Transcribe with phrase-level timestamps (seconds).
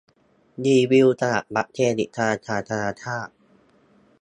[0.63, 3.29] รีวิวสมัครบัตรเครดิตธนาคารธนชาต